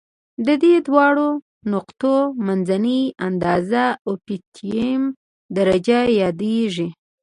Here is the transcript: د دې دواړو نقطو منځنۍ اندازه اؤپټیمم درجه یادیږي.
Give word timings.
د 0.45 0.47
دې 0.63 0.75
دواړو 0.87 1.29
نقطو 1.73 2.15
منځنۍ 2.45 3.01
اندازه 3.27 3.83
اؤپټیمم 4.09 5.03
درجه 5.57 5.99
یادیږي. 6.21 6.87